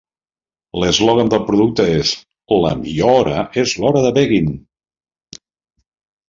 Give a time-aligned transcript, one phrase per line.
[0.83, 2.13] L'eslògan del producte és
[2.63, 4.49] "La millor hora és l'hora de Beggin'!"